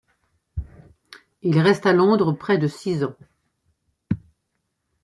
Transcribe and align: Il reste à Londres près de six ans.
Il 1.43 1.59
reste 1.59 1.85
à 1.85 1.93
Londres 1.93 2.31
près 2.33 2.57
de 2.57 2.67
six 2.67 3.03
ans. 3.03 3.15